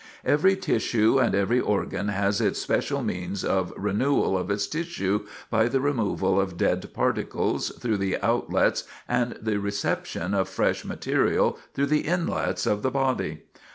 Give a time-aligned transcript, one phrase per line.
[0.25, 5.67] Every tissue and every organ has its special means of renewal of its tissue by
[5.67, 11.85] the removal of dead particles through the outlets and the reception of fresh material through
[11.85, 13.43] the inlets of the body.